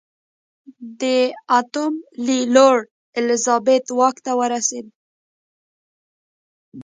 د 1.01 1.03
اتم 1.59 1.93
لي 2.25 2.39
لور 2.55 2.77
الیزابت 3.19 3.85
واک 3.97 4.15
ته 4.25 4.31
ورسېده. 4.39 4.91